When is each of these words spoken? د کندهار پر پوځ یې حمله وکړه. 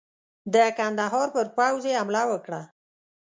د 0.53 0.55
کندهار 0.77 1.27
پر 1.35 1.47
پوځ 1.57 1.83
یې 1.89 1.97
حمله 2.01 2.23
وکړه. 2.31 2.61